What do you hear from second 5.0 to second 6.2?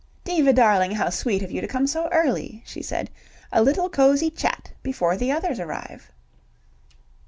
the others arrive."